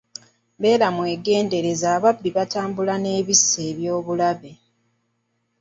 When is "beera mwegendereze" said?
0.61-1.85